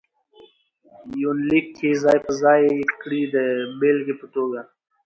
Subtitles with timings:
[1.21, 2.61] يونليک کې ځاى په ځاى
[3.01, 3.35] کړي د
[3.79, 4.59] بېلګې په توګه: